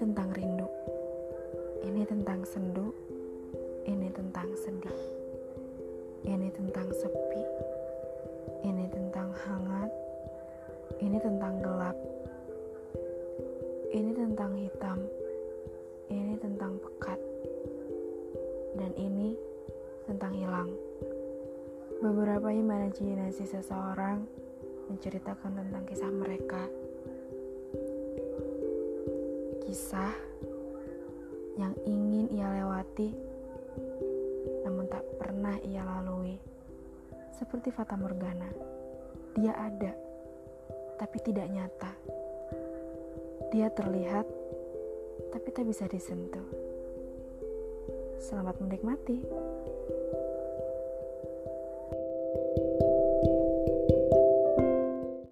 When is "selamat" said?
48.18-48.58